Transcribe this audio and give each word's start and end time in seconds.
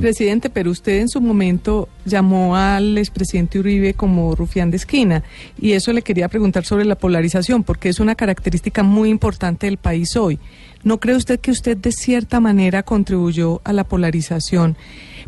Presidente, 0.00 0.50
pero 0.50 0.70
usted 0.70 1.00
en 1.00 1.08
su 1.08 1.20
momento 1.20 1.88
llamó 2.04 2.56
al 2.56 2.98
expresidente 2.98 3.58
Uribe 3.58 3.94
como 3.94 4.34
rufián 4.34 4.70
de 4.70 4.76
esquina 4.76 5.22
y 5.58 5.72
eso 5.72 5.92
le 5.92 6.02
quería 6.02 6.28
preguntar 6.28 6.64
sobre 6.64 6.84
la 6.84 6.96
polarización, 6.96 7.64
porque 7.64 7.88
es 7.88 8.00
una 8.00 8.14
característica 8.14 8.82
muy 8.82 9.10
importante 9.10 9.66
del 9.66 9.76
país 9.76 10.16
hoy. 10.16 10.38
¿No 10.86 11.00
cree 11.00 11.16
usted 11.16 11.40
que 11.40 11.50
usted 11.50 11.76
de 11.76 11.90
cierta 11.90 12.38
manera 12.38 12.84
contribuyó 12.84 13.60
a 13.64 13.72
la 13.72 13.82
polarización? 13.82 14.76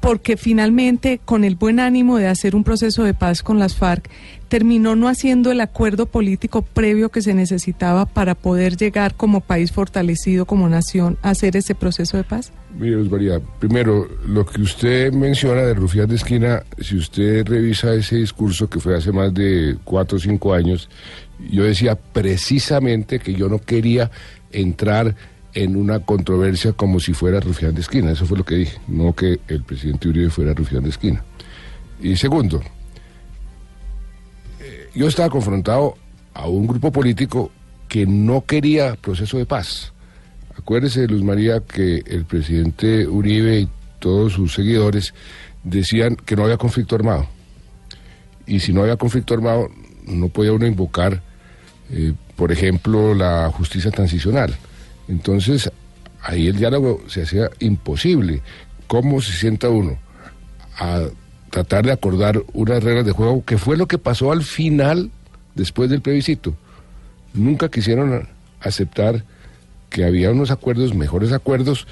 Porque 0.00 0.38
finalmente, 0.38 1.20
con 1.22 1.44
el 1.44 1.56
buen 1.56 1.78
ánimo 1.78 2.16
de 2.16 2.26
hacer 2.26 2.56
un 2.56 2.64
proceso 2.64 3.04
de 3.04 3.12
paz 3.12 3.42
con 3.42 3.58
las 3.58 3.76
FARC, 3.76 4.08
terminó 4.48 4.96
no 4.96 5.08
haciendo 5.08 5.52
el 5.52 5.60
acuerdo 5.60 6.06
político 6.06 6.62
previo 6.62 7.10
que 7.10 7.20
se 7.20 7.34
necesitaba 7.34 8.06
para 8.06 8.34
poder 8.34 8.78
llegar 8.78 9.14
como 9.14 9.42
país 9.42 9.72
fortalecido, 9.72 10.46
como 10.46 10.70
nación, 10.70 11.18
a 11.20 11.28
hacer 11.28 11.54
ese 11.54 11.74
proceso 11.74 12.16
de 12.16 12.24
paz? 12.24 12.50
Mire, 12.78 12.96
María, 12.96 13.38
primero, 13.58 14.08
lo 14.26 14.46
que 14.46 14.62
usted 14.62 15.12
menciona 15.12 15.60
de 15.60 15.74
Rufián 15.74 16.08
de 16.08 16.14
Esquina, 16.14 16.62
si 16.80 16.96
usted 16.96 17.46
revisa 17.46 17.92
ese 17.92 18.16
discurso 18.16 18.70
que 18.70 18.80
fue 18.80 18.96
hace 18.96 19.12
más 19.12 19.34
de 19.34 19.76
cuatro 19.84 20.16
o 20.16 20.18
cinco 20.18 20.54
años, 20.54 20.88
yo 21.50 21.64
decía 21.64 21.94
precisamente 21.94 23.18
que 23.18 23.34
yo 23.34 23.50
no 23.50 23.58
quería 23.58 24.10
entrar 24.50 25.14
en 25.54 25.76
una 25.76 26.00
controversia 26.00 26.72
como 26.72 27.00
si 27.00 27.12
fuera 27.12 27.40
Rufián 27.40 27.74
de 27.74 27.82
Esquina. 27.82 28.12
Eso 28.12 28.26
fue 28.26 28.38
lo 28.38 28.44
que 28.44 28.56
dije, 28.56 28.78
no 28.88 29.14
que 29.14 29.40
el 29.48 29.62
presidente 29.62 30.08
Uribe 30.08 30.30
fuera 30.30 30.54
Rufián 30.54 30.82
de 30.82 30.90
Esquina. 30.90 31.22
Y 32.00 32.16
segundo, 32.16 32.60
eh, 34.60 34.88
yo 34.94 35.06
estaba 35.06 35.30
confrontado 35.30 35.96
a 36.34 36.48
un 36.48 36.66
grupo 36.66 36.90
político 36.90 37.50
que 37.88 38.06
no 38.06 38.44
quería 38.44 38.96
proceso 38.96 39.38
de 39.38 39.46
paz. 39.46 39.92
Acuérdese, 40.56 41.06
Luz 41.06 41.22
María, 41.22 41.60
que 41.60 42.02
el 42.06 42.24
presidente 42.24 43.06
Uribe 43.06 43.60
y 43.60 43.68
todos 43.98 44.32
sus 44.32 44.54
seguidores 44.54 45.14
decían 45.62 46.16
que 46.16 46.36
no 46.36 46.44
había 46.44 46.56
conflicto 46.56 46.94
armado. 46.94 47.26
Y 48.46 48.60
si 48.60 48.72
no 48.72 48.82
había 48.82 48.96
conflicto 48.96 49.34
armado, 49.34 49.68
no 50.06 50.28
podía 50.28 50.52
uno 50.52 50.66
invocar, 50.66 51.22
eh, 51.90 52.12
por 52.36 52.50
ejemplo, 52.50 53.14
la 53.14 53.50
justicia 53.50 53.90
transicional. 53.90 54.56
Entonces, 55.12 55.70
ahí 56.22 56.46
el 56.46 56.56
diálogo 56.56 57.02
se 57.06 57.22
hacía 57.22 57.50
imposible. 57.60 58.40
¿Cómo 58.86 59.20
se 59.20 59.32
sienta 59.32 59.68
uno 59.68 59.98
a 60.78 61.02
tratar 61.50 61.84
de 61.84 61.92
acordar 61.92 62.42
unas 62.54 62.82
reglas 62.82 63.04
de 63.04 63.12
juego, 63.12 63.44
que 63.44 63.58
fue 63.58 63.76
lo 63.76 63.86
que 63.86 63.98
pasó 63.98 64.32
al 64.32 64.42
final, 64.42 65.10
después 65.54 65.90
del 65.90 66.00
plebiscito? 66.00 66.54
Nunca 67.34 67.68
quisieron 67.68 68.26
aceptar 68.60 69.22
que 69.90 70.04
había 70.06 70.30
unos 70.30 70.50
acuerdos, 70.50 70.94
mejores 70.94 71.32
acuerdos. 71.32 71.86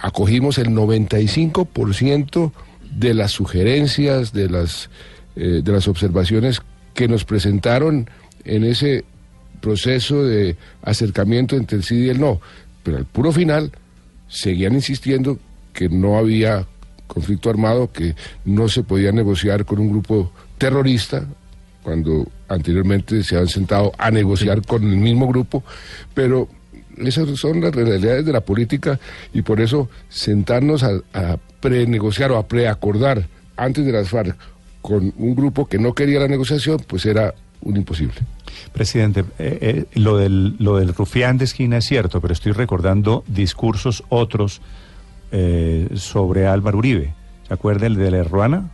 Acogimos 0.00 0.56
el 0.56 0.68
95% 0.70 2.52
de 2.90 3.12
las 3.12 3.32
sugerencias, 3.32 4.32
de 4.32 4.48
las, 4.48 4.88
eh, 5.36 5.60
de 5.62 5.72
las 5.72 5.88
observaciones 5.88 6.62
que 6.94 7.06
nos 7.06 7.26
presentaron 7.26 8.08
en 8.46 8.64
ese 8.64 9.04
proceso 9.60 10.24
de 10.24 10.56
acercamiento 10.82 11.56
entre 11.56 11.78
el 11.78 11.84
sí 11.84 12.06
y 12.06 12.08
el 12.08 12.20
no, 12.20 12.40
pero 12.82 12.96
al 12.96 13.04
puro 13.04 13.32
final 13.32 13.72
seguían 14.28 14.74
insistiendo 14.74 15.38
que 15.72 15.88
no 15.88 16.18
había 16.18 16.66
conflicto 17.06 17.50
armado, 17.50 17.90
que 17.92 18.14
no 18.44 18.68
se 18.68 18.82
podía 18.82 19.12
negociar 19.12 19.64
con 19.64 19.80
un 19.80 19.90
grupo 19.90 20.32
terrorista, 20.58 21.26
cuando 21.82 22.26
anteriormente 22.48 23.22
se 23.22 23.36
han 23.36 23.48
sentado 23.48 23.92
a 23.98 24.10
negociar 24.10 24.62
con 24.66 24.82
el 24.84 24.96
mismo 24.96 25.26
grupo, 25.26 25.64
pero 26.14 26.48
esas 26.98 27.38
son 27.38 27.60
las 27.60 27.74
realidades 27.74 28.24
de 28.26 28.32
la 28.32 28.42
política 28.42 29.00
y 29.32 29.42
por 29.42 29.60
eso 29.60 29.88
sentarnos 30.08 30.82
a, 30.82 31.00
a 31.14 31.38
prenegociar 31.60 32.32
o 32.32 32.36
a 32.36 32.46
preacordar 32.46 33.26
antes 33.56 33.84
de 33.84 33.92
las 33.92 34.08
FARC 34.08 34.36
con 34.82 35.12
un 35.16 35.34
grupo 35.34 35.66
que 35.66 35.78
no 35.78 35.94
quería 35.94 36.20
la 36.20 36.28
negociación, 36.28 36.78
pues 36.86 37.06
era 37.06 37.34
un 37.62 37.76
imposible. 37.76 38.20
Presidente, 38.72 39.24
eh, 39.38 39.58
eh, 39.60 39.84
lo, 39.94 40.16
del, 40.16 40.56
lo 40.58 40.76
del 40.76 40.94
rufián 40.94 41.38
de 41.38 41.44
esquina 41.44 41.78
es 41.78 41.86
cierto, 41.86 42.20
pero 42.20 42.32
estoy 42.32 42.52
recordando 42.52 43.24
discursos 43.26 44.04
otros 44.08 44.60
eh, 45.32 45.88
sobre 45.94 46.46
Álvaro 46.46 46.78
Uribe. 46.78 47.14
¿Se 47.46 47.54
acuerda 47.54 47.86
el 47.86 47.96
de 47.96 48.10
la 48.10 48.22
Ruana? 48.24 48.70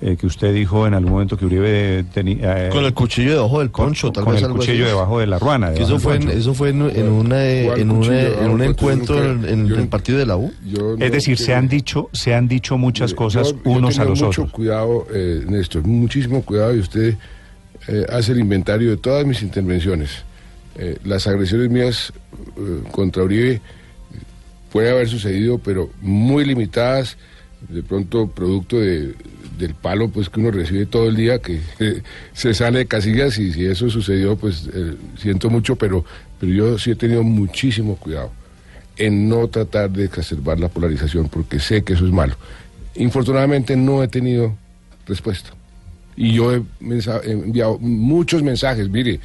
que 0.00 0.26
usted 0.26 0.52
dijo 0.52 0.86
en 0.86 0.92
algún 0.92 1.12
momento 1.12 1.38
que 1.38 1.46
Uribe 1.46 2.04
tenía... 2.12 2.68
con 2.68 2.84
el 2.84 2.92
cuchillo 2.92 3.30
debajo 3.30 3.60
del 3.60 3.70
concho, 3.70 4.12
tal 4.12 4.24
con 4.24 4.34
vez 4.34 4.42
el 4.42 4.50
cuchillo 4.50 4.86
debajo 4.86 5.20
de 5.20 5.26
la 5.26 5.38
ruana. 5.38 5.72
eso 5.72 5.98
fue, 5.98 6.16
en, 6.16 6.28
eso 6.28 6.52
fue 6.52 6.68
en, 6.68 6.82
una, 6.82 7.42
en, 7.48 7.90
un 7.90 8.62
encuentro 8.62 9.24
en, 9.24 9.44
el 9.44 9.88
partido 9.88 10.18
de 10.18 10.26
la 10.26 10.36
U. 10.36 10.52
es 10.98 11.12
decir, 11.12 11.38
se 11.38 11.54
han 11.54 11.66
dicho 11.66 12.10
se 12.12 12.34
han 12.34 12.46
dicho 12.46 12.76
muchas 12.76 13.14
cosas 13.14 13.54
unos 13.64 13.98
a 13.98 14.04
los 14.04 14.20
mucho 14.20 14.42
otros. 14.42 14.52
cuidado, 14.52 15.06
eh, 15.14 15.46
Néstor, 15.48 15.82
muchísimo 15.86 16.42
cuidado 16.42 16.76
y 16.76 16.80
usted 16.80 17.16
eh, 17.88 18.06
hace 18.10 18.32
el 18.32 18.40
inventario 18.40 18.90
de 18.90 18.96
todas 18.96 19.26
mis 19.26 19.42
intervenciones. 19.42 20.10
Eh, 20.76 20.98
las 21.04 21.26
agresiones 21.26 21.70
mías 21.70 22.12
eh, 22.56 22.82
contra 22.90 23.22
Uribe 23.22 23.60
puede 24.72 24.90
haber 24.90 25.08
sucedido, 25.08 25.58
pero 25.58 25.90
muy 26.00 26.44
limitadas, 26.44 27.16
de 27.68 27.82
pronto 27.82 28.28
producto 28.28 28.78
de, 28.78 29.14
del 29.58 29.74
palo 29.74 30.08
pues 30.08 30.28
que 30.28 30.40
uno 30.40 30.50
recibe 30.50 30.86
todo 30.86 31.08
el 31.08 31.16
día, 31.16 31.40
que 31.40 31.60
se 32.32 32.54
sale 32.54 32.80
de 32.80 32.86
casillas 32.86 33.38
y 33.38 33.52
si 33.52 33.66
eso 33.66 33.90
sucedió, 33.90 34.36
pues 34.36 34.68
siento 35.18 35.50
mucho, 35.50 35.76
pero, 35.76 36.04
pero 36.38 36.52
yo 36.52 36.78
sí 36.78 36.92
he 36.92 36.96
tenido 36.96 37.22
muchísimo 37.22 37.96
cuidado 37.96 38.30
en 38.96 39.28
no 39.28 39.48
tratar 39.48 39.90
de 39.90 40.04
exacerbar 40.04 40.60
la 40.60 40.68
polarización, 40.68 41.28
porque 41.28 41.58
sé 41.58 41.82
que 41.82 41.94
eso 41.94 42.04
es 42.06 42.12
malo. 42.12 42.36
Infortunadamente 42.94 43.74
no 43.74 44.02
he 44.02 44.08
tenido 44.08 44.54
respuesta. 45.06 45.50
Y 46.20 46.34
yo 46.34 46.54
he, 46.54 46.62
enviado 47.24 47.78
muchos 47.78 48.42
mensajes, 48.42 48.90
mire, 48.90 49.20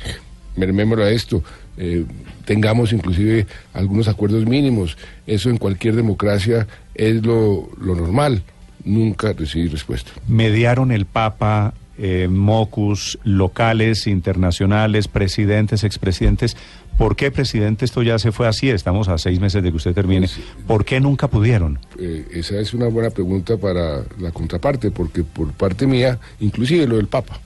mermémoslo 0.56 1.04
a 1.04 1.10
esto, 1.10 1.44
eh, 1.76 2.06
tengamos 2.46 2.94
inclusive 2.94 3.48
algunos 3.74 4.08
acuerdos 4.08 4.46
mínimos, 4.46 4.98
eso 5.28 5.50
en 5.50 5.58
cualquier 5.58 5.98
democracia 5.98 6.68
es 6.94 7.22
lo, 7.22 7.70
normal, 7.82 8.44
nunca 8.86 9.34
recibí 9.34 9.68
respuesta. 9.68 10.12
Mediaron 10.30 10.94
el 10.94 11.06
Papa, 11.06 11.74
eh, 11.98 12.28
MOCUS, 12.30 13.20
locales, 13.24 14.08
internacionales, 14.08 15.08
presidentes, 15.08 15.84
expresidentes. 15.84 16.58
¿Por 16.98 17.16
qué, 17.16 17.30
presidente, 17.32 17.84
esto 17.86 18.04
ya 18.04 18.20
se 18.20 18.32
fue 18.32 18.48
así? 18.48 18.70
Estamos 18.70 19.08
a 19.10 19.18
seis 19.18 19.40
meses 19.40 19.62
de 19.64 19.70
que 19.70 19.78
usted 19.78 19.94
termine. 19.94 20.28
Pues, 20.28 20.40
¿Por 20.66 20.86
qué 20.86 21.00
nunca 21.00 21.28
pudieron? 21.28 21.80
Eh, 22.00 22.26
esa 22.32 22.60
es 22.60 22.74
una 22.74 22.88
buena 22.88 23.10
pregunta 23.10 23.58
para 23.58 24.04
la 24.20 24.32
contraparte, 24.32 24.92
porque 24.92 25.24
por 25.24 25.52
parte 25.54 25.88
mía, 25.88 26.20
inclusive 26.40 26.88
lo 26.88 26.98
del 26.98 27.08
Papa, 27.08 27.40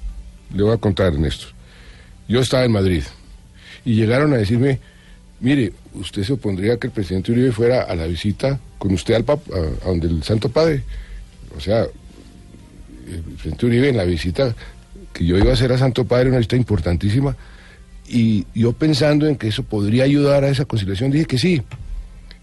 le 0.53 0.63
voy 0.63 0.73
a 0.73 0.77
contar, 0.77 1.13
Ernesto. 1.13 1.47
Yo 2.27 2.41
estaba 2.41 2.63
en 2.63 2.71
Madrid 2.71 3.03
y 3.85 3.95
llegaron 3.95 4.33
a 4.33 4.37
decirme, 4.37 4.79
mire, 5.39 5.73
usted 5.93 6.23
se 6.23 6.33
opondría 6.33 6.77
que 6.77 6.87
el 6.87 6.93
presidente 6.93 7.31
Uribe 7.31 7.51
fuera 7.51 7.83
a 7.83 7.95
la 7.95 8.05
visita 8.05 8.59
con 8.77 8.93
usted 8.93 9.15
al 9.15 9.23
Papa, 9.23 9.51
a, 9.51 9.87
donde 9.87 10.07
el 10.07 10.23
Santo 10.23 10.49
Padre. 10.49 10.83
O 11.57 11.59
sea, 11.59 11.87
presidente 13.33 13.65
Uribe 13.65 13.89
en 13.89 13.97
la 13.97 14.05
visita 14.05 14.55
que 15.13 15.25
yo 15.25 15.37
iba 15.37 15.51
a 15.51 15.53
hacer 15.53 15.71
a 15.71 15.77
Santo 15.77 16.05
Padre, 16.05 16.29
una 16.29 16.37
visita 16.37 16.55
importantísima, 16.55 17.35
y 18.07 18.45
yo 18.55 18.73
pensando 18.73 19.27
en 19.27 19.35
que 19.35 19.47
eso 19.47 19.63
podría 19.63 20.03
ayudar 20.03 20.43
a 20.43 20.49
esa 20.49 20.65
conciliación, 20.65 21.11
dije 21.11 21.25
que 21.25 21.37
sí. 21.37 21.61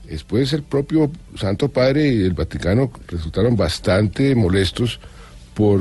Después 0.09 0.53
el 0.53 0.63
propio 0.63 1.11
Santo 1.37 1.69
Padre 1.69 2.09
y 2.09 2.23
el 2.23 2.35
Vaticano 2.35 2.93
resultaron 3.09 3.57
bastante 3.57 4.35
molestos 4.37 5.01
por 5.55 5.81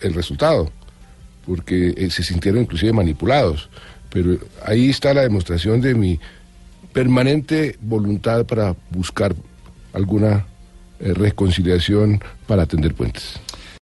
el 0.00 0.14
resultado, 0.14 0.70
porque 1.44 1.92
eh, 1.96 2.10
se 2.10 2.22
sintieron 2.22 2.62
inclusive 2.62 2.92
manipulados. 2.92 3.68
Pero 4.10 4.38
ahí 4.64 4.88
está 4.88 5.12
la 5.12 5.22
demostración 5.22 5.82
de 5.82 5.94
mi 5.94 6.18
permanente 6.94 7.76
voluntad 7.82 8.46
para 8.46 8.74
buscar 8.90 9.34
alguna 9.92 10.46
eh, 10.98 11.12
reconciliación 11.12 12.22
para 12.46 12.62
atender 12.62 12.94
puentes. 12.94 13.38